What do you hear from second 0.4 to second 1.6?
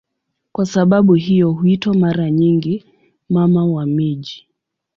Kwa sababu hiyo